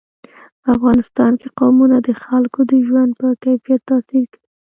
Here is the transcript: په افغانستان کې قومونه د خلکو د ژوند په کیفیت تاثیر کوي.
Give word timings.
په 0.61 0.67
افغانستان 0.75 1.31
کې 1.39 1.47
قومونه 1.59 1.97
د 2.01 2.09
خلکو 2.23 2.59
د 2.71 2.71
ژوند 2.87 3.11
په 3.19 3.27
کیفیت 3.43 3.81
تاثیر 3.89 4.23
کوي. 4.31 4.41